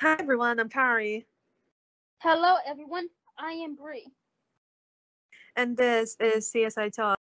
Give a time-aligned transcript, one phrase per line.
[0.00, 1.26] Hi everyone, I'm Kari,
[2.20, 3.08] Hello, everyone.
[3.38, 4.06] I am Bree.
[5.56, 7.18] and this is CSI Talk.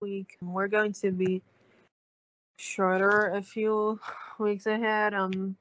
[0.00, 1.42] Week we're going to be
[2.58, 4.00] shorter a few
[4.38, 5.12] weeks ahead.
[5.12, 5.56] Um,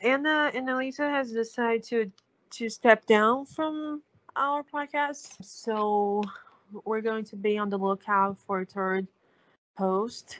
[0.00, 2.12] Anna and Elisa has decided to
[2.50, 4.00] to step down from
[4.36, 6.22] our podcast, so
[6.84, 9.08] we're going to be on the lookout for a third
[9.76, 10.38] host.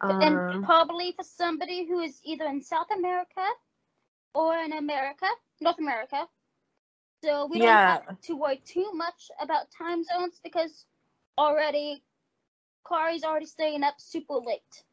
[0.00, 3.46] and Um, probably for somebody who is either in South America
[4.34, 5.26] or in America,
[5.60, 6.26] North America.
[7.22, 10.86] So we don't have to worry too much about time zones because
[11.36, 12.02] already
[12.86, 14.84] Kari's already staying up super late.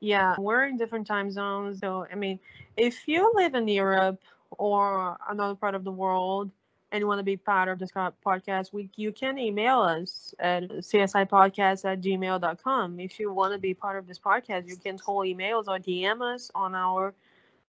[0.00, 1.80] Yeah, we're in different time zones.
[1.80, 2.40] So, I mean,
[2.76, 6.50] if you live in Europe or another part of the world
[6.90, 10.68] and you want to be part of this podcast, we, you can email us at
[10.68, 12.98] csipodcast at gmail.com.
[12.98, 16.34] If you want to be part of this podcast, you can call emails or DM
[16.34, 17.14] us on our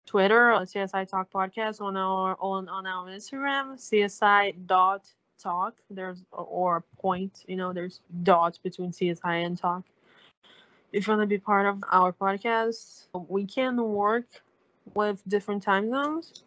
[0.06, 5.08] Twitter, uh, or CSI Talk Podcast, on our on, on our Instagram, CSI dot
[5.42, 5.76] talk.
[5.90, 9.86] There's or point, you know, there's dots between CSI and talk
[10.92, 14.26] if you want to be part of our podcast, we can work
[14.94, 16.44] with different time zones.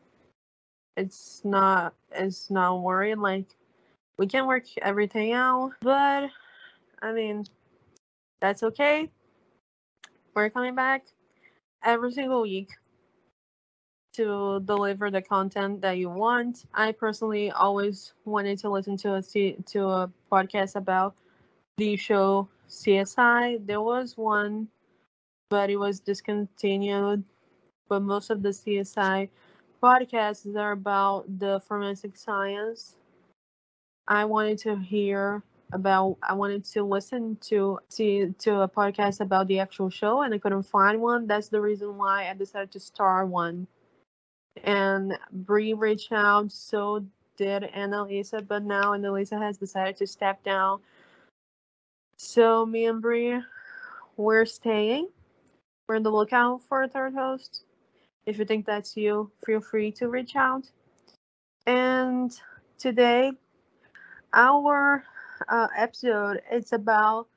[0.96, 3.46] It's not it's not worried like
[4.18, 6.28] we can work everything out, but
[7.02, 7.44] I mean
[8.40, 9.10] that's okay.
[10.34, 11.06] We're coming back
[11.82, 12.70] every single week
[14.14, 16.66] to deliver the content that you want.
[16.74, 21.14] I personally always wanted to listen to a to a podcast about
[21.76, 23.66] the show CSI.
[23.66, 24.68] There was one,
[25.50, 27.24] but it was discontinued.
[27.88, 29.28] But most of the CSI
[29.82, 32.96] podcasts are about the forensic science.
[34.08, 36.18] I wanted to hear about.
[36.22, 40.38] I wanted to listen to to to a podcast about the actual show, and I
[40.38, 41.26] couldn't find one.
[41.26, 43.66] That's the reason why I decided to start one.
[44.62, 47.04] And Bree reached out, so
[47.36, 50.80] did Annalisa, but now Annalisa has decided to step down.
[52.16, 53.40] So me and Bree,
[54.16, 55.08] we're staying.
[55.88, 57.64] We're on the lookout for a third host.
[58.26, 60.70] If you think that's you, feel free to reach out.
[61.66, 62.32] And
[62.78, 63.32] today,
[64.32, 65.04] our
[65.48, 67.28] uh, episode is about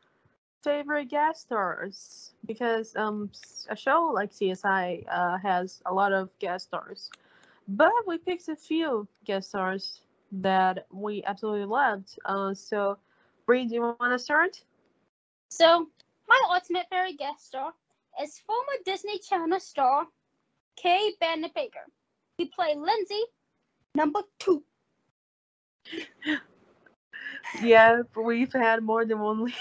[0.64, 3.30] favorite guest stars because um
[3.70, 7.10] a show like CSI uh, has a lot of guest stars,
[7.68, 10.02] but we picked a few guest stars
[10.32, 12.18] that we absolutely loved.
[12.26, 12.98] Uh, so,
[13.46, 14.64] Bree, do you want to start?
[15.50, 15.90] So
[16.28, 17.74] my ultimate fairy guest star
[18.22, 20.08] is former Disney Channel star
[20.78, 21.86] Kay Panabaker.
[22.38, 23.24] He played Lindsey,
[23.96, 24.64] number two.
[27.62, 29.52] Yeah, we've had more than one.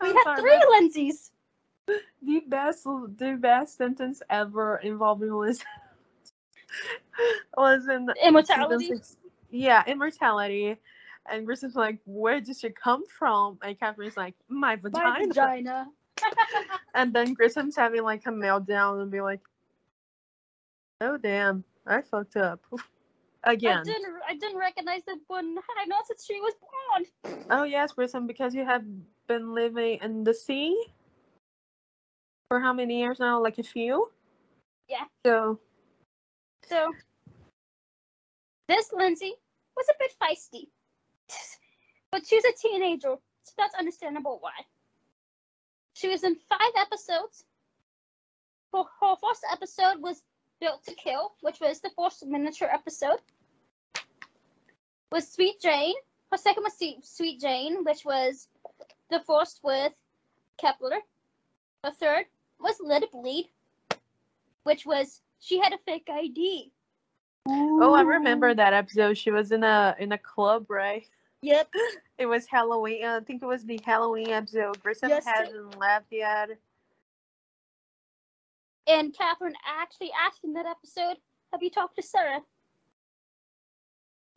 [0.00, 1.30] We have three but Lindseys.
[2.22, 5.62] The best, the best sentence ever involving Liz
[7.56, 8.92] was in Immortality.
[9.50, 10.76] Yeah, immortality.
[11.30, 15.86] And Grissom's like, "Where did she come from?" And Catherine's like, "My My vagina." vagina.
[16.94, 19.40] And then Grissom's having like a meltdown and be like,
[21.00, 22.60] "Oh damn, I fucked up
[23.44, 27.46] I again." didn't I didn't recognize the one I noticed that she was blonde.
[27.50, 28.84] Oh yes, Grissom, because you have
[29.28, 30.84] been living in the sea
[32.48, 33.42] for how many years now?
[33.42, 34.10] Like a few.
[34.88, 35.04] Yeah.
[35.24, 35.58] So
[36.68, 36.92] So
[38.68, 39.32] this Lindsey
[39.76, 40.68] was a bit feisty.
[42.10, 44.52] But she was a teenager, so that's understandable why.
[45.94, 47.44] She was in five episodes.
[48.74, 50.22] Her, her first episode was
[50.60, 53.18] Built to Kill, which was the first miniature episode.
[55.10, 55.94] Was Sweet Jane.
[56.30, 58.48] Her second was Sweet Jane, which was
[59.12, 59.92] the first was
[60.58, 60.98] Kepler.
[61.84, 62.24] The third
[62.58, 63.50] was Let It Bleed,
[64.64, 66.72] which was she had a fake ID.
[67.46, 69.18] Oh, I remember that episode.
[69.18, 71.06] She was in a in a club, right?
[71.42, 71.68] Yep.
[72.18, 73.04] It was Halloween.
[73.04, 74.80] I think it was the Halloween episode.
[74.80, 76.50] Grissom Yes, hasn't left yet.
[78.86, 81.16] And Catherine actually asked in that episode,
[81.50, 82.42] "Have you talked to Sara?"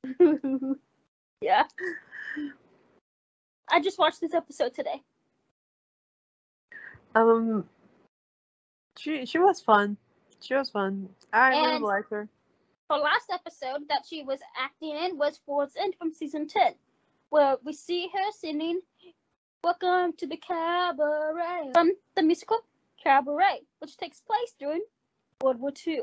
[1.41, 1.65] yeah.
[3.69, 5.01] I just watched this episode today.
[7.15, 7.67] Um,
[8.97, 9.97] she she was fun.
[10.41, 11.09] She was fun.
[11.33, 12.27] I really And- liked her.
[12.89, 16.75] her last episode that she was acting in was World's End from season 10,
[17.29, 18.81] where we see her singing
[19.63, 22.59] Welcome to the Cabaret from the musical
[23.03, 24.83] Cabaret, which takes place during
[25.41, 26.01] World War II.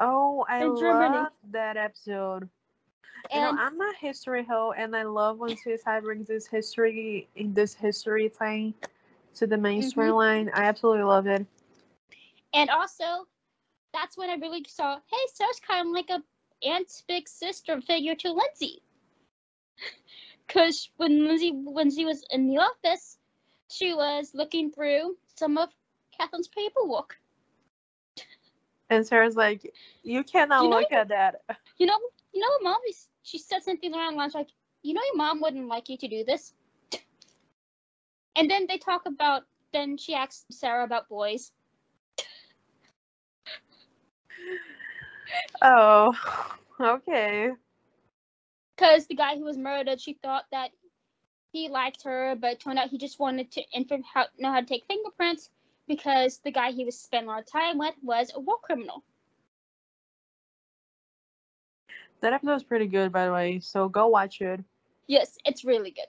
[0.00, 2.48] Oh, I love that episode.
[3.30, 7.28] You And know, I'm a history hoe, and I love when Suicide brings this history,
[7.36, 8.74] this history thing
[9.34, 9.92] to the main Mhm.
[9.92, 10.50] storyline.
[10.52, 11.46] I absolutely love it.
[12.54, 13.26] and also,
[13.94, 16.22] that's when I really saw, hey, Sara's kind of like a
[16.66, 18.82] aunt, big sister figure to Lindsey.
[20.46, 23.18] Because when Lindsey when she was in the office,
[23.70, 25.70] she was looking through some of
[26.18, 27.16] Catherine's paperwork.
[28.90, 29.72] And Sara's like,
[30.02, 31.42] "You cannot You know- look at that."
[31.78, 31.98] You know,
[32.32, 32.80] you know, mom.
[32.88, 34.48] is- She said something around lunch like,
[34.82, 36.54] you know, your mom wouldn't like you to do this.
[38.36, 39.44] And then they talk about.
[39.72, 41.52] Then she asks Sara about boys.
[45.62, 46.14] Oh,
[46.80, 47.52] okay.
[48.76, 50.70] Because the guy who was murdered, she thought that
[51.52, 54.60] he liked her, but it turned out he just wanted to inf- how, know how
[54.60, 55.50] to take fingerprints
[55.88, 59.04] because the guy he was spending a lot of time with was a war criminal.
[62.22, 63.60] That episode's pretty good, by the way.
[63.60, 64.60] So go watch it.
[65.08, 66.06] Yes, it's really good.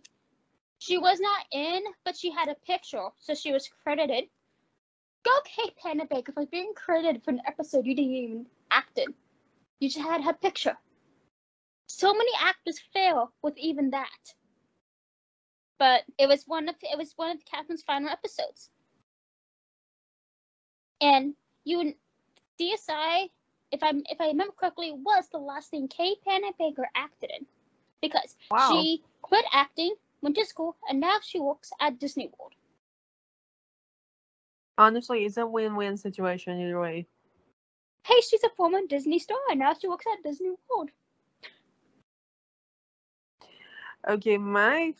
[0.77, 4.25] She was not in, but she had a picture, so she was credited.
[5.23, 9.13] Go Kate Panabaker for being credited for an episode you didn't even act in.
[9.79, 10.77] You just had her picture.
[11.87, 14.09] So many actors fail with even that.
[15.79, 18.69] But it was one of it was one of Catherine's final episodes.
[21.01, 21.33] And
[21.63, 21.93] you
[22.59, 23.29] CSI,
[23.73, 27.47] if I if I remember correctly, was the last thing Kate Panabaker acted in.
[28.01, 28.87] Because Wow.
[28.87, 32.55] she quit acting, went to school, and now she works at Disney World.
[34.77, 37.07] Honestly, it's a win-win situation either way.
[38.05, 40.91] Hey, she's a former Disney star, and now she works at Disney World.
[44.07, 44.93] Okay, my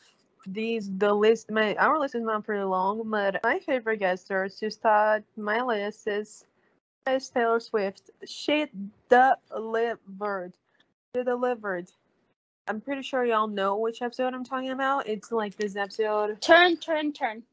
[0.46, 4.58] these the list my our list is not pretty long, but my favorite guest stars
[4.60, 6.46] to start my list is
[7.08, 8.10] is Taylor Swift.
[8.26, 8.68] She
[9.10, 10.54] delivered.
[11.16, 11.90] She delivered.
[12.68, 15.08] I'm pretty sure y'all know which episode I'm talking about.
[15.08, 16.42] It's like this episode.
[16.42, 17.44] Turn, turn, turn.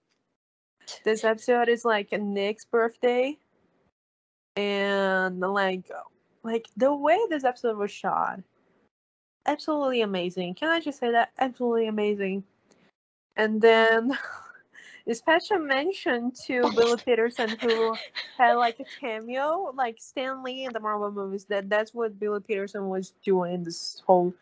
[1.05, 3.37] This episode is like Nick's birthday,
[4.57, 5.91] and like
[6.43, 8.41] like the way this episode was shot,
[9.47, 10.55] absolutely amazing.
[10.55, 11.31] Can I just say that?
[11.39, 12.45] Absolutely amazing.
[13.37, 14.17] And then
[15.13, 17.97] special mention to Billy Peterson who
[18.39, 21.45] had like a cameo, like Stan Lee in the Marvel movies.
[21.47, 24.35] That that's what Billy Petersen was doing this whole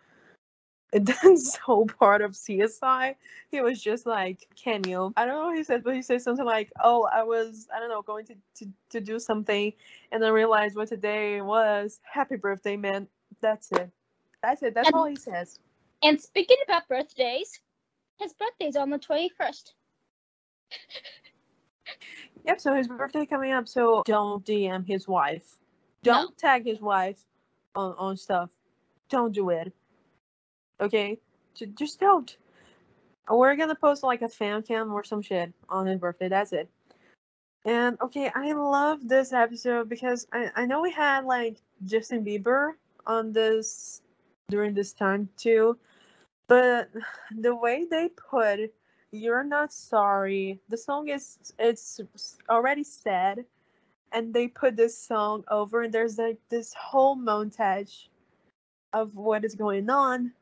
[0.92, 3.14] this whole part of CSI.
[3.50, 5.12] He was just like cameo.
[5.16, 7.78] I don't know what he said, but he said something like, "Oh, I was I
[7.78, 9.72] don't know going to to, to do something,
[10.12, 12.00] and then realized what today was.
[12.02, 13.06] Happy birthday, man.
[13.40, 13.90] That's it.
[14.42, 14.74] That's it.
[14.74, 15.58] That's And- all he says."
[16.02, 17.58] And speaking about birthdays,
[18.20, 19.72] his birthday's on the 21st.
[22.44, 22.60] Yep.
[22.60, 23.68] So his birthday coming up.
[23.68, 25.56] So don't DM his wife.
[26.02, 27.18] Don't tag his wife
[27.74, 28.50] on on stuff.
[29.10, 29.72] Don't do it.
[30.80, 31.18] Okay.
[31.54, 32.36] J- just don't.
[33.28, 36.28] We're gonna post like a fan cam or some shit on his birthday.
[36.28, 36.70] That's it.
[37.64, 42.72] And okay, I love this episode because I, I know we had like Justin Bieber
[43.06, 44.00] on this
[44.48, 45.76] during this time too,
[46.48, 46.88] but
[47.36, 48.72] the way they put
[49.12, 52.00] "You're Not Sorry," the song is it's
[52.50, 53.46] already said,
[54.12, 58.08] and they put this song over, and there's like this whole montage
[58.92, 60.32] of what is going on,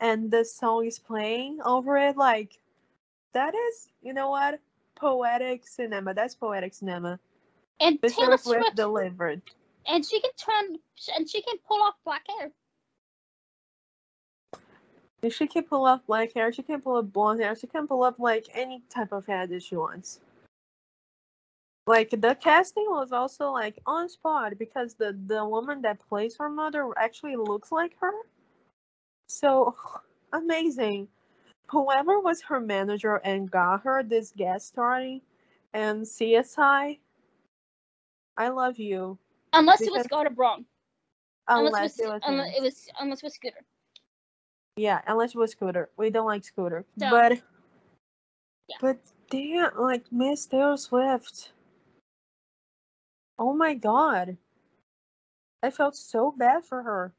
[0.00, 2.16] and the song is playing over it.
[2.16, 2.58] Like
[3.34, 4.60] that is, you know what?
[4.96, 6.14] Poetic cinema.
[6.14, 7.20] That's poetic cinema.
[7.80, 9.42] And Taylor Swift, delivered.
[9.86, 10.78] and she can turn,
[11.16, 12.50] and she can pull off black hair.
[15.30, 18.04] She can pull off black hair, she can pull off blonde hair, she can pull
[18.04, 20.20] off like any type of hair that she wants.
[21.86, 26.48] Like the casting was also like on spot because the the woman that plays her
[26.48, 28.12] mother actually looks like her.
[29.28, 29.74] So
[30.32, 31.08] amazing.
[31.68, 35.22] Whoever was her manager and got her this guest starring
[35.72, 36.98] and CSI,
[38.36, 39.18] I love you.
[39.52, 40.66] Unless it was Scott Braun.
[41.48, 43.64] Unless, Unless, it it was, was unless it was unless it was Scooter.
[44.76, 45.90] Yeah, unless it was Scooter.
[45.96, 46.84] We don't like Scooter.
[46.98, 47.32] So- but
[48.68, 48.76] Yeah.
[48.80, 48.98] but
[49.30, 51.52] damn, like Miss Taylor Swift.
[53.38, 54.36] Oh my god.
[55.62, 57.12] I felt so bad for her.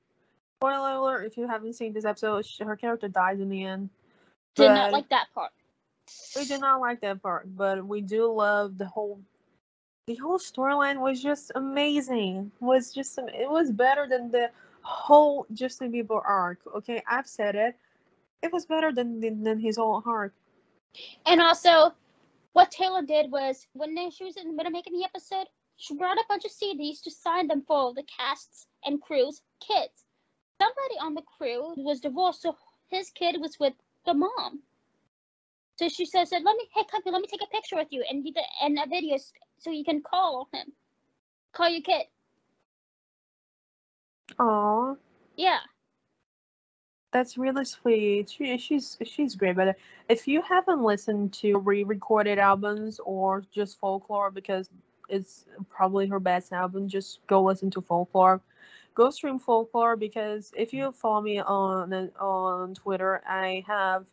[0.59, 3.89] Spoiler alert, if you haven't seen this episode, sh- her character dies in the end.
[4.55, 5.51] Did not like that part.
[6.35, 9.19] we did not like that part, but we do love the whole
[10.07, 12.51] the whole storyline was just amazing.
[12.59, 14.51] Was just it was better than the
[14.85, 16.59] whole Justin Bieber arc.
[16.75, 17.75] Okay, I've said it.
[18.41, 20.33] It was better than than, than his whole arc.
[21.25, 21.93] And also,
[22.53, 25.95] what Taylor did was when she was in the middle of making the episode, she
[25.95, 30.05] brought a bunch of CDs to sign them for the casts and crew's kids.
[30.61, 32.55] Somebody on the crew was divorced, so
[32.87, 33.73] his kid was with
[34.05, 34.61] the mom.
[35.77, 38.25] So she says, "Let me, hey, here, let me take a picture with you and
[38.61, 39.17] and a video
[39.57, 40.71] so you can call him,
[41.51, 42.05] call your kid."
[44.39, 44.97] Aww.
[45.35, 45.59] Yeah.
[47.13, 48.29] That's really sweet.
[48.29, 49.55] She, she's she's great.
[49.55, 49.77] But
[50.09, 54.69] if you haven't listened to re-recorded albums or just folklore, because
[55.07, 58.41] it's probably her best album, just go listen to folklore.
[58.95, 64.05] Go stream folklore because if you follow me on on Twitter, I have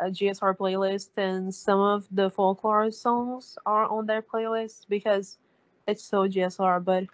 [0.00, 5.38] a GSR playlist and some of the folklore songs are on their playlist because
[5.86, 6.84] it's so GSR.
[6.84, 7.04] But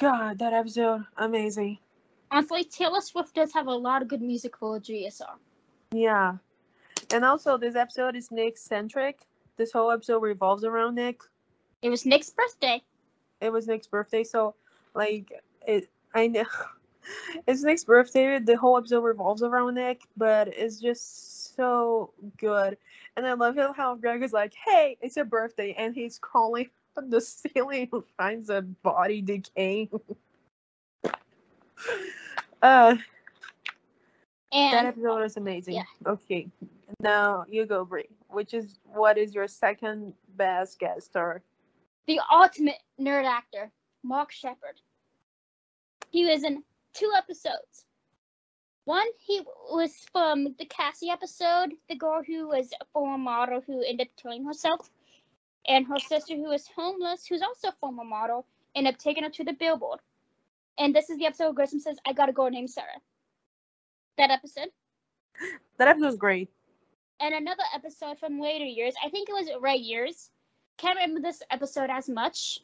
[0.00, 1.76] God, that episode amazing.
[2.30, 5.36] Honestly, Taylor Swift does have a lot of good music for GSR.
[5.92, 6.36] Yeah.
[7.12, 9.20] And also, this episode is Nick centric.
[9.58, 11.20] This whole episode revolves around Nick.
[11.82, 12.82] It was Nick's birthday.
[13.42, 14.54] It was Nick's birthday, so
[14.94, 15.30] like
[15.66, 15.90] it.
[16.14, 16.44] I know
[17.46, 18.38] it's Nick's birthday.
[18.38, 22.78] The whole episode revolves around Nick, but it's just so good.
[23.18, 27.10] And I love how Greg is like, "Hey, it's your birthday," and he's crawling on
[27.10, 29.88] the ceiling finds a body decaying.
[32.62, 32.96] uh,
[34.52, 35.74] And that episode is amazing.
[35.74, 35.84] yeah.
[36.06, 36.48] Okay,
[37.00, 38.08] now you go, Bree.
[38.28, 41.42] Which is what is your second best guest star?
[42.06, 43.70] the ultimate nerd actor,
[44.02, 44.80] Mark Sheppard.
[46.10, 47.84] He was in two episodes.
[48.84, 53.84] One, he was from the Cassie episode, the girl who was a former model who
[53.84, 54.90] ended up killing herself,
[55.70, 59.30] and her sister who is homeless, who's also a former model, ended up taking her
[59.30, 60.00] to the billboard.
[60.78, 63.00] And this is the episode where Grissom says, I got a girl named Sara.
[64.18, 64.70] That episode.
[65.78, 66.50] That episode's great.
[67.20, 68.94] and another episode from later years.
[69.04, 70.30] I think it was Ray Years.
[70.78, 72.60] Can't remember this episode as much,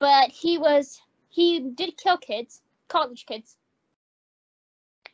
[0.00, 3.56] but he was he did kill kids, college kids.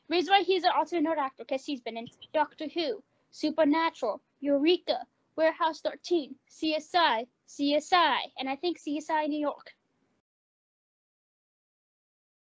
[0.09, 3.03] Reason why he's an alternate actor because he's been in Doctor Who,
[3.33, 9.73] Supernatural, Eureka, Warehouse 13, CSI, CSI, and I think CSI New York.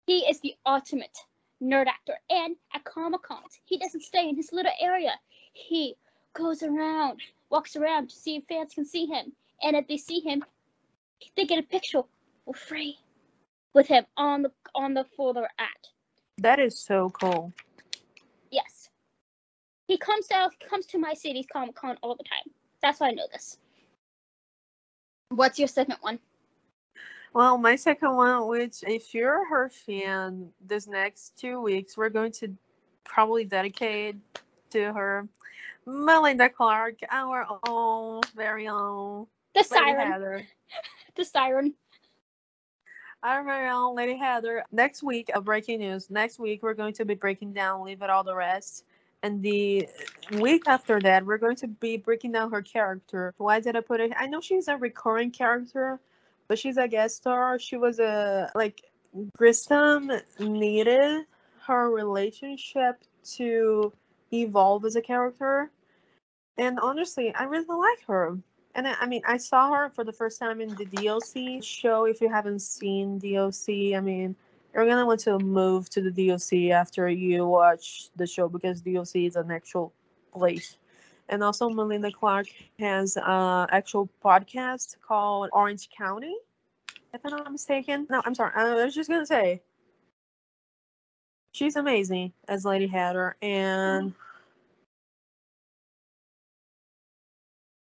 [0.05, 1.17] He is the ultimate
[1.61, 5.13] nerd actor, and at Comic Cons, he doesn't stay in his little area.
[5.53, 5.95] He
[6.33, 9.31] goes around, walks around to see if fans can see him,
[9.61, 10.43] and if they see him,
[11.35, 12.03] they get a picture
[12.45, 12.97] for free
[13.73, 15.87] with him on the on the floor they're at.
[16.37, 17.53] That is so cool.
[18.51, 18.89] Yes,
[19.87, 20.51] he comes out.
[20.59, 22.53] He comes to my city's Comic Con all the time.
[22.83, 23.57] That's why I know this.
[25.29, 26.19] What's your second one?
[27.33, 32.33] Well, my second one, which if you're her fan, this next two weeks we're going
[32.33, 32.55] to
[33.05, 34.17] probably dedicate
[34.71, 35.27] to her,
[35.87, 40.11] Melinda Clarke, our own, very own The siren.
[40.11, 40.45] Heather.
[41.15, 41.75] The siren.
[43.21, 44.63] Our very own Lady Heather.
[44.71, 46.09] Next week, uh, breaking news.
[46.09, 48.83] Next week, we're going to be breaking down Leave Out All the Rest.
[49.23, 49.87] And the
[50.31, 53.33] uh, week after that, we're going to be breaking down her character.
[53.37, 54.11] Why did I put it?
[54.17, 55.99] I know she's a recurring character,
[56.49, 57.57] but she's a guest star.
[57.57, 58.83] She was a, like,
[59.37, 61.25] Grissom needed
[61.65, 63.01] her relationship
[63.35, 63.93] to
[64.33, 65.71] evolve as a character.
[66.57, 68.37] And honestly, I really like her.
[68.75, 72.05] And I, I mean, I saw her for the first time in the DLC show.
[72.05, 74.35] If you haven't seen DLC, I mean,
[74.73, 79.27] you're gonna want to move to the DLC after you watch the show because DLC
[79.27, 79.93] is an actual
[80.33, 80.77] place.
[81.29, 86.35] And also, Melinda Clarke has an actual podcast called Orange County,
[87.13, 88.07] if I'm not mistaken.
[88.09, 88.51] No, I'm sorry.
[88.55, 89.61] I was just gonna say
[91.53, 94.13] she's amazing as Lady Heather, and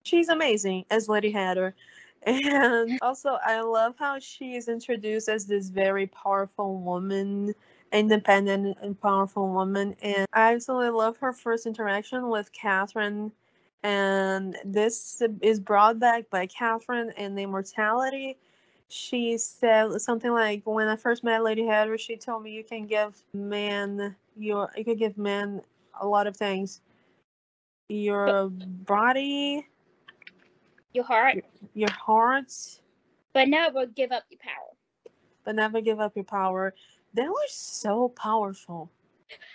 [0.02, 1.74] she's amazing as Lady Heather.
[2.26, 7.54] And also, I love how she is introduced as this very powerful woman,
[7.92, 9.96] independent and powerful woman.
[10.02, 13.32] And I absolutely love her first interaction with Catherine.
[13.82, 18.36] And this is brought back by Catherine and the immortality.
[18.88, 22.86] She said something like, "When I first met Lady Heather, she told me you can
[22.86, 25.62] give man your you can give men
[26.00, 26.82] a lot of things.
[27.88, 29.66] Your body,
[30.92, 31.44] Your heart,
[31.74, 32.52] your heart,
[33.32, 34.74] but never give up your power.
[35.44, 36.74] but never give up your power.
[37.14, 38.90] That was so powerful.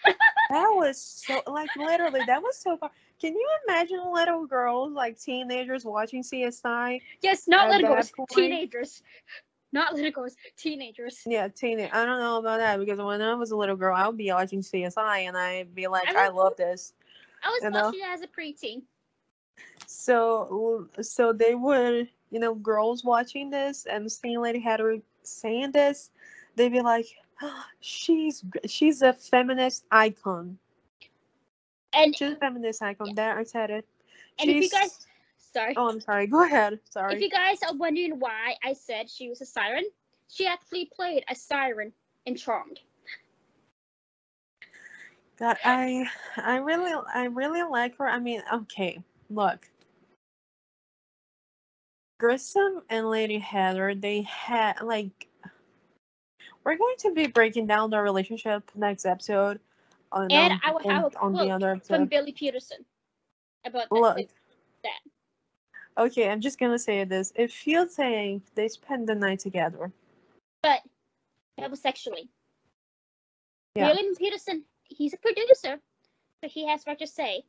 [0.52, 2.92] That was so like literally that was so far.
[3.20, 7.02] Can you imagine little girls like teenagers watching CSI?
[7.24, 9.02] Yes, not little girls, point- teenagers.
[9.72, 11.24] Not little girls, teenagers.
[11.26, 11.90] Yeah, teenage.
[11.92, 14.30] I don't know about that because when I was a little girl, I would be
[14.32, 16.94] watching CSI and I'd be like, I I love this.
[17.44, 17.86] I was You know?
[17.86, 18.84] watching it as a preteen.
[19.88, 26.12] So so they would, you know, girls watching this and seeing Lady Heather saying this,
[26.56, 27.08] they'd be like,
[27.42, 30.58] "Ah, she's she's a feminist icon.
[31.94, 33.16] And She's a feminist icon.
[33.16, 33.88] There, I said it.
[34.40, 35.06] and if you guys
[35.38, 35.74] sorry.
[35.78, 36.28] Oh, I'm sorry.
[36.28, 36.80] Go ahead.
[36.90, 39.86] Sorry if you guys are wondering why I said she was a siren,
[40.30, 41.94] she actually played a siren
[42.26, 42.80] in Charmed.
[45.38, 46.06] God, I
[46.38, 48.08] I really I really like her.
[48.08, 49.70] I mean, okay, look.
[52.20, 55.28] Grissom and Lady Heather, they had like
[56.64, 59.60] we're going to be breaking down their relationship next episode
[60.12, 62.06] on And on, I will have on- a on the other From.
[62.06, 62.86] Billy Petersen
[63.66, 63.96] about that.
[63.96, 64.18] Look.
[64.84, 65.00] that.
[65.98, 67.32] Okay, I'm just gonna say this.
[67.36, 69.92] If you think they spend the night together,
[70.64, 70.82] But
[71.58, 72.30] that was sexually.
[73.76, 73.94] Yeah.
[73.94, 75.80] Billy Petersen, he's a producer,
[76.44, 77.44] so he has right to say.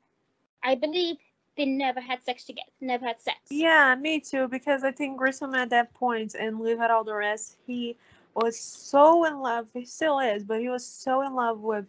[0.63, 1.17] I believe
[1.57, 2.71] they never had sex together.
[2.81, 3.39] Never had sex.
[3.51, 4.49] Yeah, me too.
[4.49, 7.97] Because I think Grissom at that point and leave out all the rest, he
[8.35, 9.67] was so in love.
[9.73, 11.87] He still is, but he was so in love with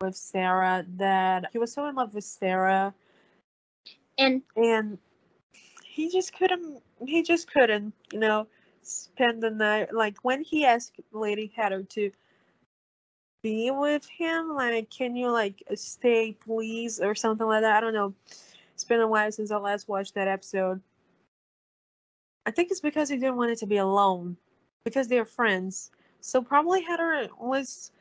[0.00, 2.94] with Sara that he was so in love with Sara,
[4.18, 4.98] And and
[5.84, 6.82] he just couldn't.
[7.06, 8.46] He just couldn't, you know,
[8.82, 9.92] spend the night.
[9.92, 12.10] Like when he asked Lady Heather to
[13.42, 17.76] be with him, like, can you like stay, please, or something like that.
[17.76, 18.14] I don't know.
[18.90, 20.82] Been a while since I last watched that episode.
[22.44, 24.36] I think it's because he didn't want it to be alone,
[24.82, 25.92] because they're friends.
[26.20, 27.92] So probably Heather was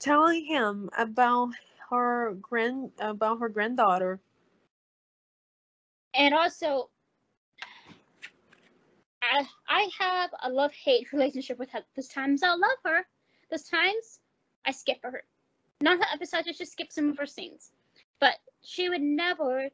[0.00, 1.50] telling him about
[1.90, 4.18] her grand about her granddaughter.
[6.14, 6.88] and also
[9.20, 11.82] I I have a love hate relationship with her.
[11.94, 13.06] There's times I love her.
[13.50, 14.20] There's times
[14.64, 15.22] I skip her.
[15.82, 17.72] Not her episodes, I just skip some of her scenes.
[18.20, 19.68] But she would never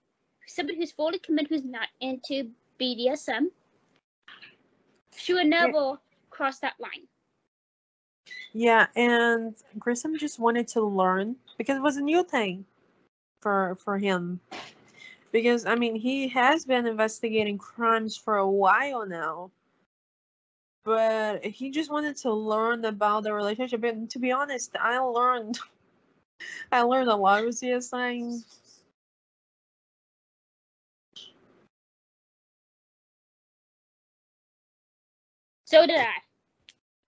[0.55, 3.47] somebody who's fully committed who's not into BDSM.
[5.17, 5.99] She would never
[6.31, 7.07] cross that line.
[8.53, 12.65] Yeah, and Grissom just wanted to learn because it was a new thing
[13.41, 14.41] for for him.
[15.33, 19.51] Because I mean, he has been investigating crimes for a while now.
[20.85, 25.59] But he just wanted to learn about the relationship and to be honest, I learned
[26.73, 28.43] I learned a lot with CSI.
[35.71, 36.15] So did I.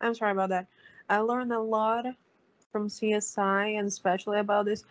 [0.01, 0.69] I'm sorry about that.
[1.09, 2.07] I learned a lot
[2.71, 4.85] from CSI and especially about this.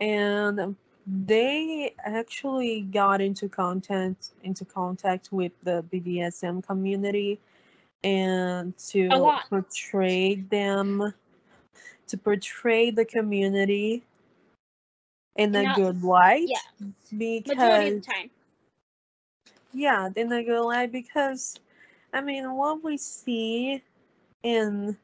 [0.00, 0.74] And
[1.06, 7.38] they actually got into content into contact with the BDSM community
[8.04, 9.08] and to
[9.50, 11.12] portray them
[12.06, 14.02] to portray the community
[15.36, 16.88] in a Not- good light yeah.
[17.18, 18.30] because Majority of the time.
[19.74, 21.58] yeah, in a good light because
[22.12, 23.82] I mean what we see
[24.42, 24.96] in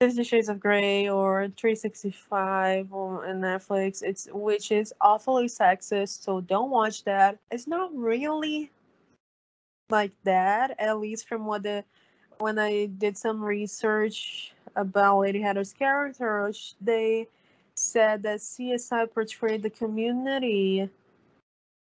[0.00, 6.40] Fifty Shades of Grey or 365 or in Netflix, it's which is awfully sexist, so
[6.40, 7.38] don't watch that.
[7.50, 8.70] It's not really
[9.90, 11.84] like that, at least from what the
[12.38, 17.26] when I did some research about Lady Heather's character, they
[17.74, 20.88] said that CSI portrayed the community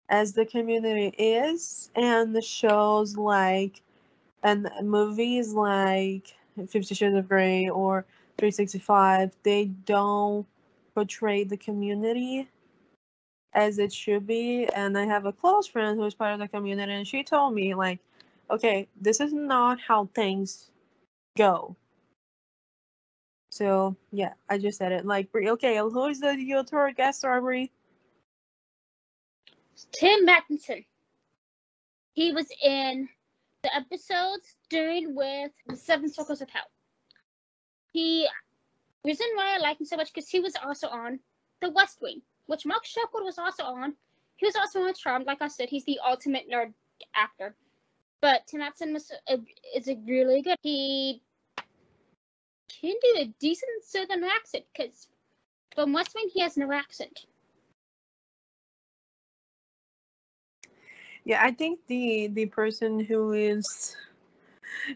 [0.10, 3.82] as the community is, and the shows like
[4.44, 6.36] and movies like
[6.68, 8.06] Fifty Shades of Grey or
[8.38, 10.46] 365, they don't
[10.96, 12.50] portray the community
[13.54, 14.68] as it should be.
[14.74, 17.54] And I have a close friend who is part of the community, and she told
[17.54, 18.00] me, like,
[18.50, 20.72] okay, this is not how things
[21.38, 21.76] go.
[23.52, 25.06] So yeah, I just said it.
[25.06, 27.70] Like, okay, who is the your tour guest star, Bree?
[29.92, 30.86] Tim Mattinson.
[32.14, 33.10] He was in
[33.64, 36.70] the episodes during with the Seven Circles of Hell.
[37.94, 38.28] He
[39.04, 41.20] reason why I like him so much because he was also on
[41.62, 43.94] The West Wing, which Mark Sheppard was also on.
[44.38, 45.26] He was also on Charmed.
[45.28, 46.74] Like I said, he's the ultimate nerd
[47.16, 47.56] actor.
[48.22, 49.38] But Tim Matheson was a,
[49.76, 50.58] is a really good.
[50.62, 51.22] He
[52.82, 55.08] can do a decent Southern accent because
[55.76, 57.26] from West Wing he has no accent.
[61.24, 63.96] Yeah, I think the the person who is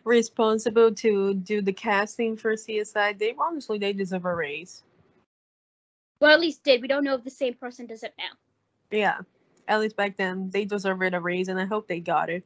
[0.03, 4.83] responsible to do the casting for CSI, they honestly they deserve a raise.
[6.19, 6.81] Well, at least did.
[6.81, 8.33] We don't know if the same person does it now.
[8.89, 9.19] Yeah,
[9.67, 12.43] at least back then they deserved a raise, and I hope they got it.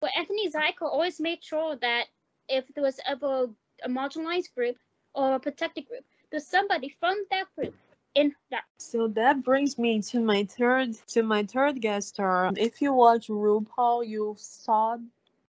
[0.00, 2.06] But Anthony Zuiker always made sure that
[2.48, 3.48] if there was ever
[3.82, 4.76] a marginalized group
[5.14, 7.74] or a protected group, there's somebody from that group
[8.14, 8.64] in that.
[8.78, 12.52] So that brings me to my third to my third guest star.
[12.56, 14.98] If you watch RuPaul, you saw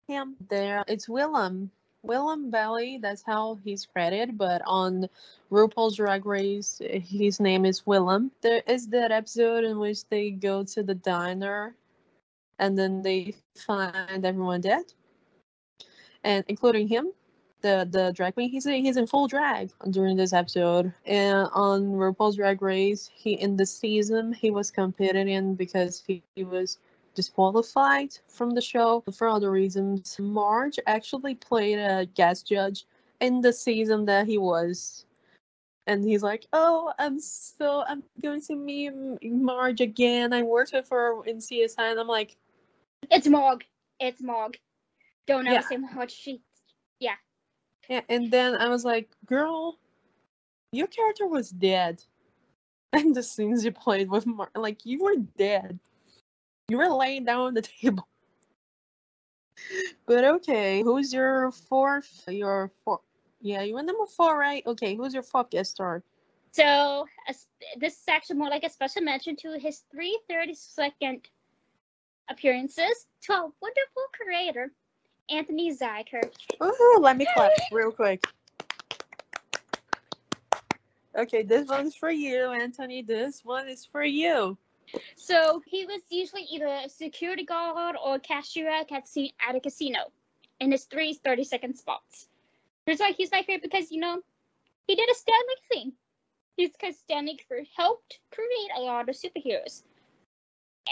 [0.07, 0.85] him there.
[0.89, 1.71] It's Willam.
[2.07, 5.09] Willam Belli, that's how he's credited, but on
[5.51, 8.31] RuPaul's Drag Race, his name is Willam.
[8.41, 11.75] There is that episode in which they go to the diner
[12.61, 14.85] and then they find everyone dead,
[16.25, 17.13] and including him,
[17.61, 18.51] the the drag queen.
[18.51, 23.57] He's he's in full drag during this episode, and on RuPaul's Drag Race, he in
[23.57, 26.79] the season he was competing in because he, he was
[27.15, 30.17] disqualified from the show for other reasons.
[30.21, 32.87] Marge actually played a guest judge
[33.21, 35.05] in the season that he was.
[35.89, 38.93] And he's like, "Oh, I'm so I'm going to meet
[39.23, 40.33] Marge again.
[40.35, 42.37] I worked with her in CSI." And I'm like,
[43.11, 43.65] It's Morg.
[43.99, 44.59] It's Morg.
[45.27, 45.61] Don't ever Yeah.
[45.63, 46.11] say Morg.
[46.11, 46.43] She.
[47.89, 49.79] Yeah, and then I was like, girl,
[50.73, 52.03] your character was dead.
[52.91, 55.79] And the scenes you played with Mar- like you were dead.
[56.69, 58.09] You were laying down on the table.
[60.07, 62.25] But okay, who's your fourth?
[62.29, 63.01] Your four?
[63.43, 64.67] Yeah, you were number four, right?
[64.67, 66.03] Okay, who's your fourth guest star?
[66.53, 67.07] So
[67.77, 71.29] this is actually more like a special mention to his three thirty second
[72.31, 74.73] appearances to a wonderful creator,
[75.31, 76.23] Anthony Zuiker.
[76.63, 78.25] Ooh, let me clap real quick.
[81.17, 83.03] Okay, this one's for you, Anthony.
[83.03, 84.57] This one is for you.
[85.17, 89.99] So he was usually either a security guard or a cashier at, a casino
[90.61, 92.29] in his three 30 second spots.
[92.87, 94.21] Here's why he's my favorite because, you know,
[94.87, 95.93] he did a Stan Lee thing.
[96.57, 97.39] He's because Stan Lee
[97.77, 99.83] helped create a lot of superheroes.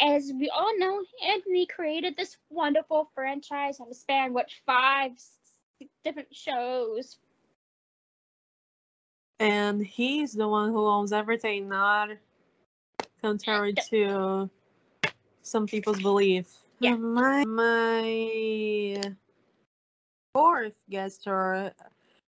[0.03, 5.13] As we all know, Anthony created this wonderful franchise on the span, what, five
[6.05, 7.19] different shows.
[9.39, 12.11] And he's the one who owns everything, not
[13.23, 14.49] contrary to
[15.43, 16.47] some people's belief.
[16.81, 16.97] Yeah.
[16.97, 19.15] My my
[20.35, 21.73] fourth guest star,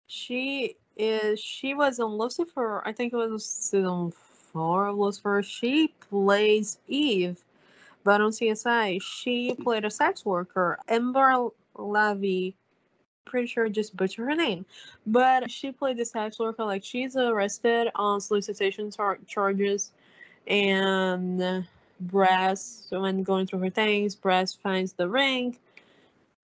[0.06, 2.82] she is she was on Lucifer.
[2.84, 4.12] I think it was season
[4.52, 5.42] four of Lucifer.
[5.42, 7.42] She plays Eve,
[8.04, 12.56] but on CSI, she played a sex worker, Ember Levy.
[13.26, 14.66] Pretty sure I just butchered her name,
[15.06, 16.64] but she played the sex worker.
[16.64, 19.92] Like she's arrested on solicitation char- charges,
[20.46, 21.64] and
[22.00, 25.58] Brass when going through her things, Brass finds the ring,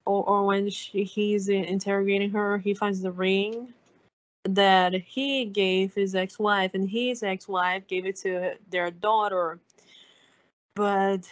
[0.04, 3.72] or, or when she, he's interrogating her, he finds the ring
[4.44, 9.58] that he gave his ex-wife, and his ex-wife gave it to their daughter,
[10.76, 11.28] but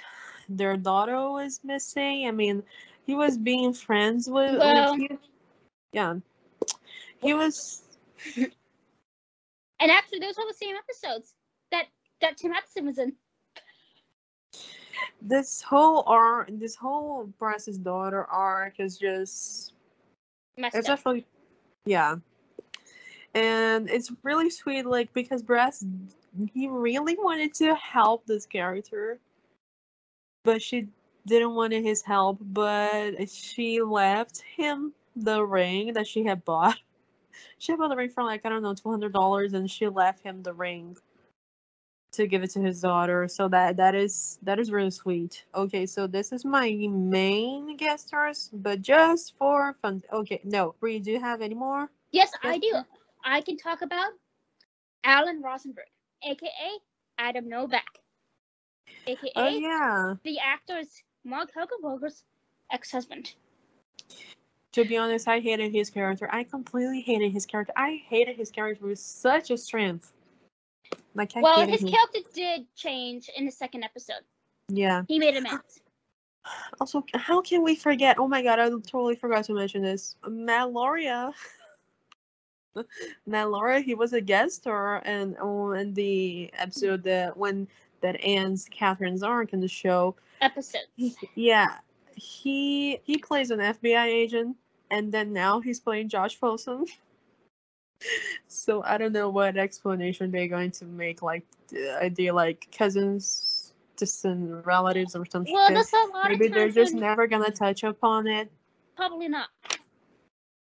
[0.49, 2.27] their daughter was missing.
[2.27, 2.65] I mean,
[3.07, 4.59] he was being friends with.
[4.59, 5.19] Well- with
[5.93, 6.17] yeah,
[7.23, 7.83] he was.
[8.37, 11.35] And actually, those are the same episodes
[11.71, 11.87] that,
[12.21, 13.13] that Tim Edison was in.
[15.23, 19.75] This whole arc, this whole Brass's daughter arc is just
[20.57, 20.99] Messed It's up.
[20.99, 21.27] actually,
[21.85, 22.17] yeah,
[23.35, 24.87] and it's really sweet.
[24.87, 25.85] Like because Brass,
[26.53, 29.19] he really wanted to help this character,
[30.45, 30.89] but she
[31.27, 32.39] didn't want his help.
[32.41, 36.79] But she left him the ring that she had bought.
[37.59, 39.89] She had bought the ring for like I don't know two hundred dollars, and she
[39.89, 40.97] left him the ring
[42.13, 43.29] to give it to his daughter.
[43.29, 45.45] So that that is that is really sweet.
[45.55, 50.03] Okay, so this is my main guest stars, but just for fun.
[50.13, 51.91] Okay, no, Bree, do you have any more?
[52.13, 52.75] Yes, I do.
[53.25, 54.13] I can talk about
[55.05, 55.87] Alan Rosenberg,
[56.23, 56.49] aka
[57.19, 57.99] Adam Novak,
[59.07, 60.15] aka Oh yeah.
[60.25, 62.25] the actor's Marg Helgenberger's
[62.73, 63.35] ex-husband.
[64.73, 66.29] To be honest, I hated his character.
[66.33, 67.73] I completely hated his character.
[67.77, 70.13] I hated his character with such a strength.
[71.15, 71.91] Like I Well, his him.
[71.91, 74.23] character did change in the second episode.
[74.69, 75.03] Yeah.
[75.09, 75.81] He made amends.
[76.79, 78.19] Also, how can we forget?
[78.19, 80.17] Oh my god, I totally forgot to mention this.
[80.29, 81.33] Matt Lauria.
[83.27, 87.67] Matt Lauria, he was a guest star and oh, in the episode that when
[88.05, 90.15] that Anne's Catherine's arc in the show.
[90.43, 90.83] Episode.
[91.35, 91.69] Yeah,
[92.15, 94.57] he he plays an FBI agent,
[94.91, 96.85] and then now he's playing Josh Folsom.
[98.47, 101.23] so I don't know what explanation they're going to make.
[101.23, 105.55] Like, are uh, they like cousins, distant relatives, or something?
[105.55, 108.53] Well, there's a lot Maybe they're just never gonna touch upon it.
[108.97, 109.49] probably not.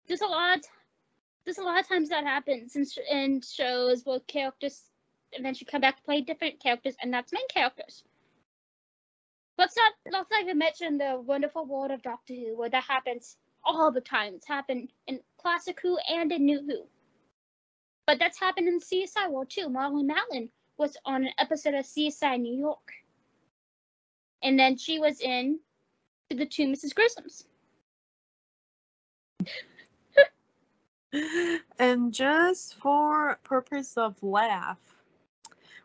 [0.06, 0.60] There's a lot.
[1.46, 4.91] There's a lot of times that happens in, in shows where characters
[5.36, 8.04] and then she come back to play different characters, and that's main characters.
[9.58, 13.38] Let's not let's not even mention the wonderful world of Doctor Who, where that happens
[13.64, 14.34] all the time.
[14.36, 16.88] It's happened in classic Who and in New Who.
[18.08, 19.68] But that's happened in CSI World too.
[19.70, 22.92] Marlee Matlin was on an episode of CSI New York.
[24.44, 25.60] And then she was in
[26.30, 26.94] the two Mrs.
[26.96, 27.44] Grissoms.
[31.80, 35.01] and just for purpose of laugh,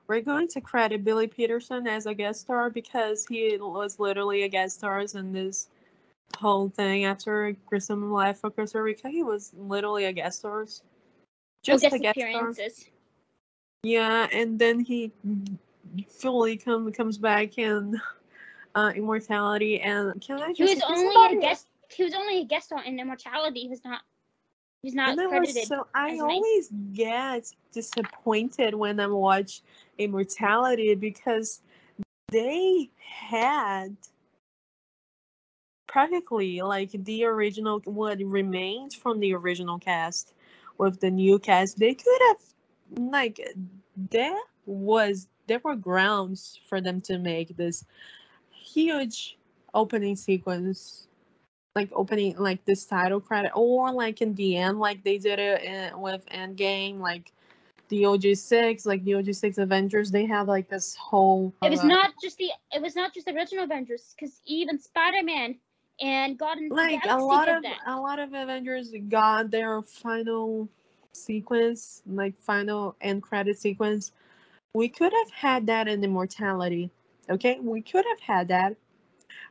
[0.09, 4.49] we're going to credit Billy Petersen as a guest star because he was literally a
[4.49, 5.69] guest star in this
[6.39, 9.09] whole thing after Grissom left for Costa Rica.
[9.09, 10.67] He was literally a guest star.
[11.63, 12.55] Just a guest star.
[13.83, 15.13] Yeah, and then he
[16.09, 18.01] fully come comes back in
[18.75, 19.81] uh, Immortality.
[19.81, 20.73] And can I just?
[20.73, 21.67] He was only a guest.
[21.89, 23.61] He was only a guest star in Immortality.
[23.61, 24.03] He was not
[24.87, 25.67] He's not and credited.
[25.67, 29.63] so I always get disappointed when I watch
[29.99, 31.61] Immortality because
[32.31, 33.97] they had
[35.89, 40.35] practically like the original what remains from the original cast
[40.79, 41.81] with the new cast.
[41.81, 43.41] They could have like
[44.13, 47.85] there was there were grounds for them to make this
[48.53, 49.37] huge
[49.75, 51.09] opening sequence
[51.77, 55.63] like opening like this title credit or like in the end like they did it
[55.63, 57.31] in, with Endgame like
[57.89, 62.13] the OG6 like the OG6 Avengers they have like this whole It was uh, not
[62.21, 65.57] just the it was not just the original Avengers cuz even Spider-Man
[66.01, 67.79] and God and like a lot of that.
[67.87, 70.69] a lot of Avengers got their final
[71.13, 74.13] sequence like final end credit sequence.
[74.75, 76.91] We could have had that in Immortality
[77.29, 77.59] okay?
[77.61, 78.77] We could have had that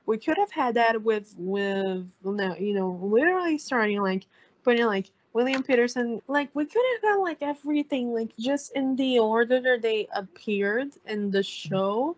[0.06, 4.26] we could have had that with with no, you know, literally starting like
[4.64, 9.20] putting like William Petersen, like we could have got like everything like just in the
[9.20, 11.70] order that they appeared in the mm-hmm.
[11.70, 12.18] show.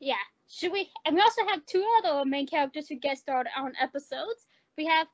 [0.00, 0.14] Yeah.
[0.48, 0.88] Should we?
[1.04, 4.46] And we also have two other main characters who guest starred on episodes.
[4.78, 5.08] We have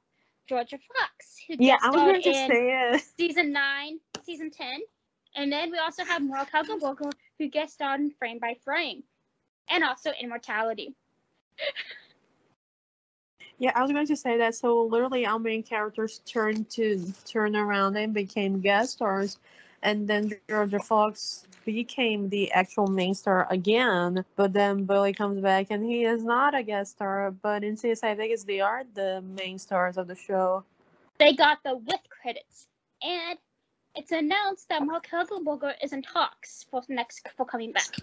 [0.49, 3.03] Jorja Fox, who yeah, I was going to say it.
[3.17, 4.81] season nine, season ten,
[5.35, 9.03] and then we also have Marg Helgenberger, who guest starred in Frame by Frame,
[9.71, 10.95] and also Immortality.
[13.59, 14.57] Yeah, I was going to say that.
[14.57, 19.39] So literally, our main characters turned to turn around and became guest stars,
[19.85, 24.25] and then Jorja Fox became the actual main star again.
[24.35, 27.31] But then Billy comes back, and he is not a guest star.
[27.31, 30.65] But in CSI Vegas, they are the main stars of the show.
[31.19, 32.67] They got the with credits,
[33.01, 33.39] and
[33.95, 37.95] it's announced that Marg Helgenberger is in talks for next for coming back.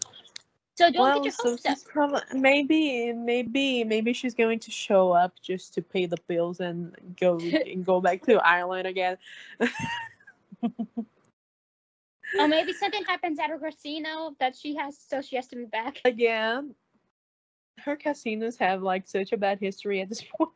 [0.79, 1.77] So don't well, get your hopes so up.
[1.83, 6.95] Probably, maybe, maybe, maybe she's going to show up just to pay the bills and
[7.19, 9.17] go and go back to Ireland again.
[9.59, 9.67] or
[12.47, 15.99] maybe something happens at her casino that she has, so she has to be back
[16.05, 16.73] uh, again.
[17.79, 20.53] Her casinos have like such a bad history at this point.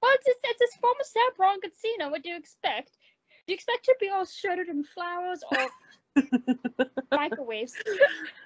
[0.00, 2.08] Well, it's just, it's a former Sam casino.
[2.08, 2.92] What do you expect?
[3.48, 5.66] Do you expect to be all shredded in flowers or
[7.10, 7.74] Microwaves.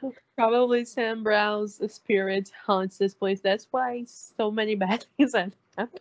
[0.37, 3.41] Probably Sam Braun's spirit haunts this place.
[3.41, 6.01] That's why so many bad things happen.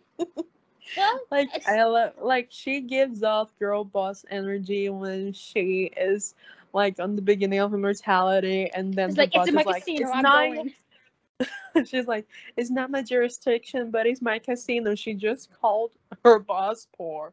[0.96, 6.34] Well, like I love, like she gives off girl boss energy when she is
[6.72, 10.10] like on the beginning of immortality, and then it's like it's my like, casino.
[10.10, 10.74] I'm not, going.
[11.86, 14.94] she's like, it's not my jurisdiction, but it's my casino.
[14.94, 15.92] She just called
[16.24, 17.32] her boss poor.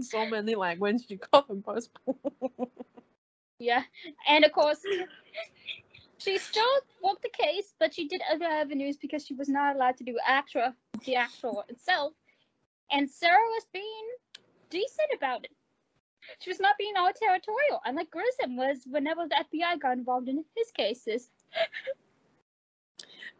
[0.00, 1.88] So many languages she called him boss.
[3.58, 3.82] Yeah,
[4.28, 4.80] and of course,
[6.18, 6.64] she still
[7.02, 10.18] worked the case, but she did other avenues because she was not allowed to do
[10.26, 10.72] actual
[11.04, 12.12] the actual itself.
[12.90, 14.06] And Sara was being
[14.70, 15.52] decent about it.
[16.40, 20.44] She was not being all territorial, unlike Grissom was whenever the FBI got involved in
[20.56, 21.30] his cases.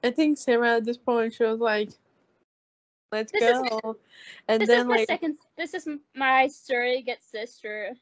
[0.02, 1.90] I think Sara at this point she was like,
[3.12, 3.96] "Let's this go,"
[4.48, 7.94] and then like, second, this is my surrogate sister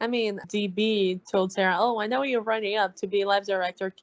[0.00, 3.94] I mean, DB told Sara, "Oh, I know you're running up to be live director.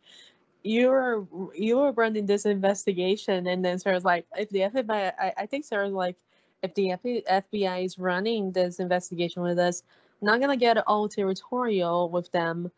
[0.64, 5.66] You're you're running this investigation." And then Sara's like, "If the FBI, I, I think
[5.66, 6.18] Sara's like,
[6.64, 6.92] if the
[7.30, 9.84] FBI is running this investigation with us,
[10.22, 12.72] I'm not gonna get all territorial with them."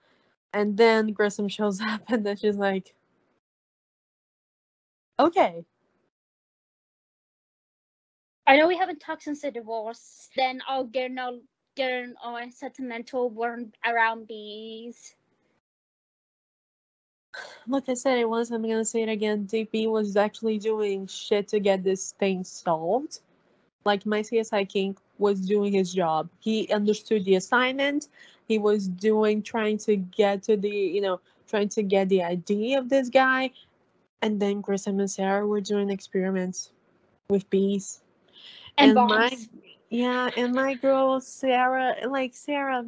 [0.53, 2.93] And then Grissom shows up, and then she's like,
[5.19, 5.65] "Okay."
[8.45, 10.29] I know we haven't talked since the divorce.
[10.35, 11.39] Then I'll get no
[11.75, 15.15] getting all sentimental word around bees.
[17.67, 18.51] Like I said, it was.
[18.51, 19.47] I'm gonna say it again.
[19.47, 23.21] DB was actually doing shit to get this thing solved.
[23.85, 26.29] Like my CSI King was doing his job.
[26.39, 28.09] He understood the assignment.
[28.47, 32.75] He was doing trying to get to the you know trying to get the ID
[32.75, 33.51] of this guy,
[34.21, 36.71] and then Grissom and Sara were doing experiments
[37.29, 38.02] with bees.
[38.77, 39.37] And, my
[39.89, 42.85] yeah, and my girl Sara, like Sara,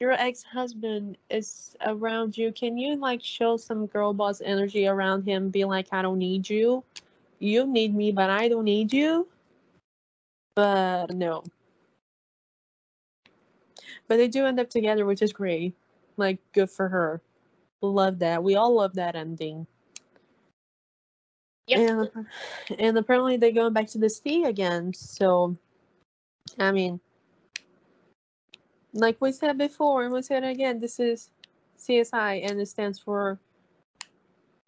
[0.00, 2.52] your ex-husband is around you.
[2.52, 5.50] Can you like show some girl boss energy around him?
[5.50, 6.84] Be like, I don't need you.
[7.38, 9.28] You need me, but I don't need you.
[10.54, 11.44] But no.
[14.08, 15.74] But they do end up together, which is great.
[16.16, 17.20] Like, good for her.
[17.80, 18.42] Love that.
[18.42, 19.66] We all love that ending.
[21.66, 22.10] Yep.
[22.16, 22.26] And
[22.78, 24.92] and apparently they're going back to the sea again.
[24.94, 25.56] So,
[26.58, 27.00] I mean,
[28.92, 31.30] like we said before, and we said again, this is
[31.78, 33.38] CSI, and it stands for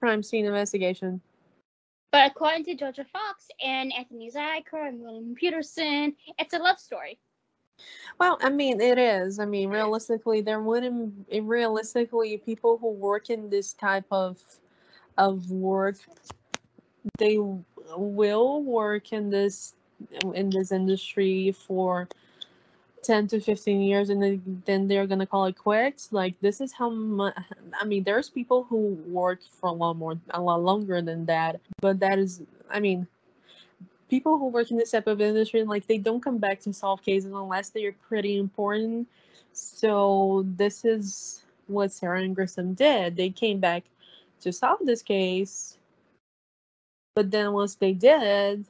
[0.01, 1.21] Crime Scene Investigation.
[2.13, 7.19] But according to Jorja Fox and Anthony Zuiker and William Petersen, it's a love story.
[8.21, 9.41] Well, I mean, it is.
[9.41, 14.39] I mean, realistically, there wouldn't realistically people who work in this type of
[15.19, 15.97] of work,
[17.19, 19.75] they will work in this
[20.35, 22.09] in this industry for
[23.03, 26.13] 10 to 15 years and then, they're gonna call it quits.
[26.13, 27.35] Like this is how much
[27.81, 31.61] i mean there's people who work for a lot more a lot longer than that
[31.81, 33.07] but that is i mean
[34.09, 37.03] people who work in this type of industry like they don't come back to solve
[37.03, 39.09] cases unless they are pretty important.
[39.53, 43.17] So this is what sara and grissom did.
[43.17, 43.85] They came back
[44.41, 45.79] to solve this case
[47.15, 48.67] but then once they did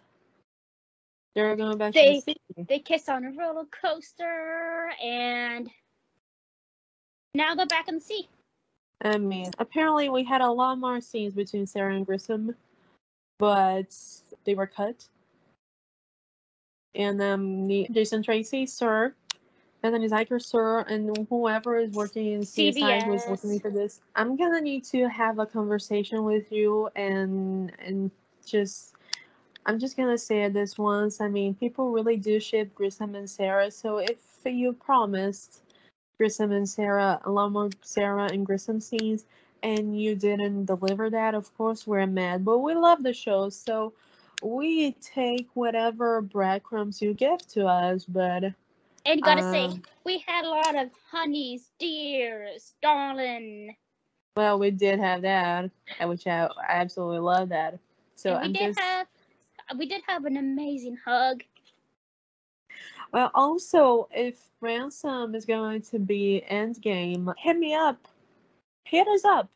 [1.34, 5.70] they're going back They- to the sea They kiss on a roller coaster and
[7.34, 8.28] now they're back in the sea.
[9.02, 12.54] I mean, apparently we had a lot more scenes between Sara and Grissom,
[13.38, 13.94] but
[14.44, 15.06] they were cut.
[16.94, 19.12] And um, the Jason Tracey, sir,
[19.82, 24.36] Anthony Zuiker, sir, and whoever is working in CSI who is listening for this, I'm
[24.36, 28.10] gonna need to have a conversation with you and and
[28.44, 28.94] just.
[29.66, 31.20] I'm just gonna say this once.
[31.20, 33.70] I mean, people really do ship Grissom and Sara.
[33.70, 35.62] So if you promised
[36.18, 39.24] Grissom and Sara, a lot more Sara and Grissom scenes,
[39.62, 42.44] and you didn't deliver that, of course we're mad.
[42.44, 43.92] But we love the show, so
[44.42, 48.04] we take whatever breadcrumbs you give to us.
[48.04, 48.54] But
[49.06, 53.76] And gotta say, um, we had a lot of honeys, deers, darling.
[54.36, 55.70] well, we did have that,
[56.02, 57.78] which I absolutely love that.
[58.16, 59.06] So and we I'm did just have
[59.78, 61.42] we did have an amazing hug.
[63.12, 63.30] well.
[63.34, 68.08] Also, if Ransom is going to be Endgame, hit me up.
[68.84, 69.48] Hit us up.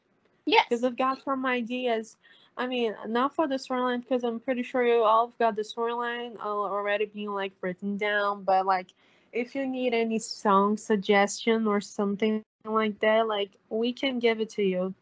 [0.46, 0.64] Yes.
[0.68, 2.16] because I've got some ideas.
[2.56, 5.62] I mean, not for the storyline because I'm pretty sure you all have got the
[5.62, 8.44] storyline already being like written down.
[8.44, 8.88] But like,
[9.32, 14.48] if you need any song suggestion or something like that, like we can give it
[14.50, 14.94] to you.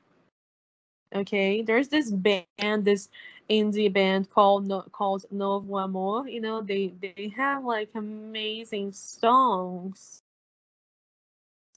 [1.14, 3.09] Okay, there's this band, this
[3.51, 6.29] indie band called no, called Novo Amor.
[6.29, 10.23] You know, they they have like amazing songs.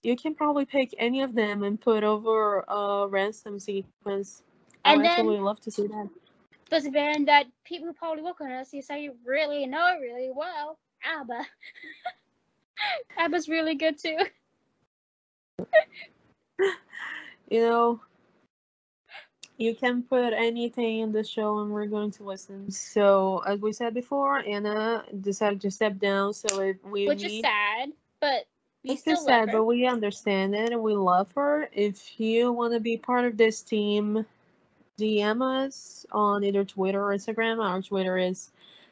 [0.04, 4.44] You can probably pick any of them and put over a ransom sequence.
[4.86, 6.10] I And would absolutely love to see that.
[6.70, 10.30] There's a band that people probably work on us, you say you really know really
[10.34, 10.78] well.
[11.04, 11.46] ABBA.
[13.18, 14.18] ABBA's really good too.
[17.50, 18.02] You know,
[19.60, 22.72] you can put anything in the show and we're going to listen.
[22.72, 26.34] So, as we said before, Anna decided to step down.
[26.34, 27.90] So, if we Which need is sad,
[28.22, 28.48] but
[28.84, 29.58] we It's still sad, her.
[29.58, 31.70] but we understand it and we love her.
[31.74, 34.26] If you want to be part of this team,
[34.98, 37.62] DM us on either Twitter or Instagram.
[37.62, 38.52] Our Twitter is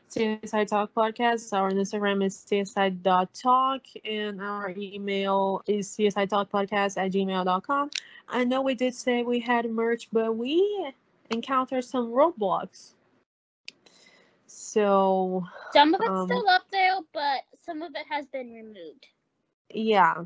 [0.10, 1.52] CSI Talk Podcast.
[1.52, 3.82] Our Instagram is CSI.talk.
[4.06, 7.90] And our email is CSI Talk Podcast at gmail.com.
[8.30, 10.92] I know we did say we had merch, but we
[11.30, 12.94] encountered some roadblocks.
[14.48, 19.08] So, Some of it's um, still up there, but some of it has been removed.
[19.70, 20.24] Yeah.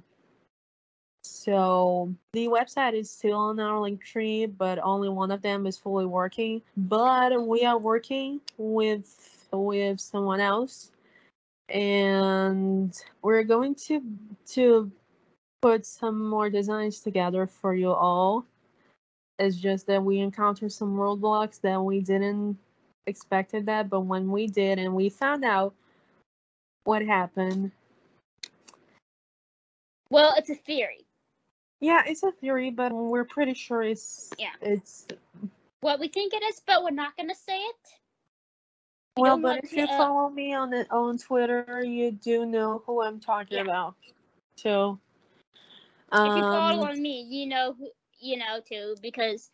[1.24, 5.78] So the website is still on our link tree, but only one of them is
[5.78, 6.62] fully working.
[6.78, 10.91] But we are working with with someone else,
[11.69, 14.02] and we're going to
[14.47, 14.91] to
[15.62, 18.45] put some more designs together for you all.
[19.39, 22.58] It's just that we encountered some roadblocks that we didn't
[23.08, 25.73] expected that, but when we did and we found out
[26.83, 27.71] what happened,
[30.10, 31.06] Well, it's a theory.
[31.79, 34.54] Yeah, it's a theory, but we're pretty sure it's Yeah.
[34.62, 35.08] it's
[35.79, 38.00] What we think it is, but we're not gonna say it.
[39.18, 43.20] Well, but if you follow me on the, on Twitter, you do know who I'm
[43.20, 43.64] talking Yeah.
[43.64, 43.96] about.
[44.56, 45.00] So,
[46.24, 47.90] if you follow um, me, you know who
[48.20, 49.50] you know too because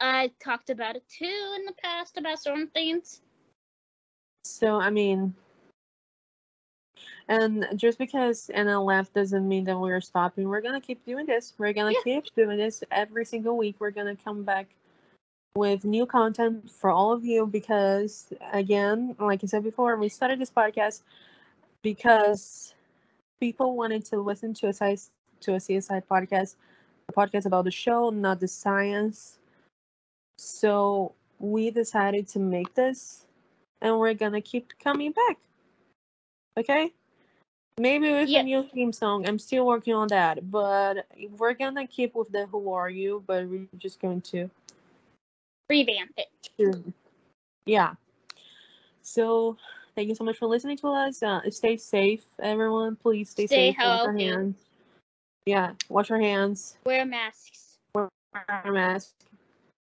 [0.00, 3.22] I talked about it too in the past about certain things.
[4.44, 5.34] so I mean,
[7.28, 10.48] and just because Anna left doesn't mean that we're stopping.
[10.48, 11.54] We're gonna keep doing this.
[11.58, 12.00] We're gonna Yeah.
[12.04, 13.76] keep doing this every single week.
[13.78, 14.68] We're gonna come back
[15.56, 20.38] with new content for all of you because, again, like I said before, we started
[20.38, 21.02] this podcast
[21.82, 22.74] because
[23.40, 26.56] people wanted to listen to a to a CSI podcast,
[27.08, 29.38] a podcast about the show, not the science.
[30.38, 33.26] So we decided to make this,
[33.80, 35.38] and we're gonna keep coming back.
[36.58, 36.92] Okay.
[37.78, 38.40] Maybe with Yeah.
[38.40, 39.26] a new theme song.
[39.26, 41.06] I'm still working on that, but
[41.38, 44.50] we're gonna keep with the "Who Are You," but we're just going to
[45.70, 46.92] Revamp it.
[47.64, 47.94] Yeah.
[49.02, 49.56] So
[49.94, 51.22] thank you so much for listening to us.
[51.22, 52.96] Uh, stay safe, everyone.
[52.96, 53.76] Please stay, Stay safe.
[53.78, 54.24] Wash your healthy.
[54.24, 54.56] hands.
[55.46, 56.76] Yeah, wash your hands.
[56.84, 57.76] Wear masks.
[57.94, 58.08] Wear
[58.64, 59.14] a mask.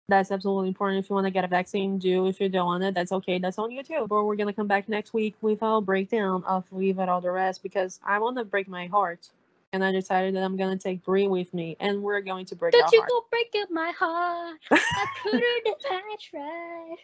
[0.09, 1.03] That's absolutely important.
[1.03, 2.27] If you want to get a vaccine, do.
[2.27, 3.39] If you don't want it, that's okay.
[3.39, 4.07] That's on you too.
[4.09, 7.31] But we're gonna come back next week with our breakdown of Leave Out All the
[7.31, 9.31] Rest because I want to break my heart,
[9.73, 12.73] and I decided that I'm gonna take Bree with me, and we're going to break
[12.73, 13.11] Don't our you heart.
[13.11, 14.59] go break up my heart.
[14.71, 16.97] I couldn't if I tried.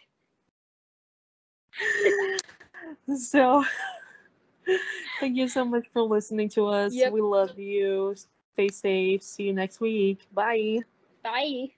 [3.17, 3.63] so
[5.19, 7.11] thank you so much for listening to us Yep.
[7.13, 8.15] we love you
[8.53, 10.79] stay safe see you next week bye
[11.23, 11.71] Bye.